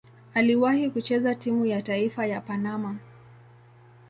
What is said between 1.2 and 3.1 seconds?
timu ya taifa ya Panama.